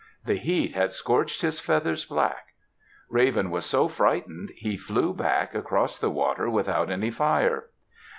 [0.25, 2.47] The heat had scorched his feathers black.
[3.07, 7.65] Raven was so frightened he flew back across the water without any fire.